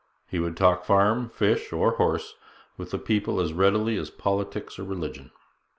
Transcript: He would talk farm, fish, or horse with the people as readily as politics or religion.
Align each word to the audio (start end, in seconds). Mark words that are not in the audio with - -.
He 0.27 0.39
would 0.39 0.57
talk 0.57 0.83
farm, 0.83 1.29
fish, 1.29 1.71
or 1.71 1.91
horse 1.91 2.33
with 2.75 2.89
the 2.89 2.97
people 2.97 3.39
as 3.39 3.53
readily 3.53 3.97
as 3.97 4.09
politics 4.09 4.79
or 4.79 4.83
religion. 4.83 5.29